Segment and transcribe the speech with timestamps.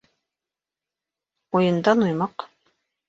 [1.59, 2.47] Уйындан уймаҡ